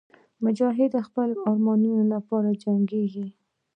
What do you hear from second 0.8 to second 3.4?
د خپلو ارمانونو لپاره جنګېږي.